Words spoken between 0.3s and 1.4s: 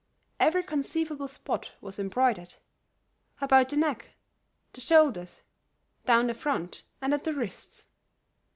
Every conceivable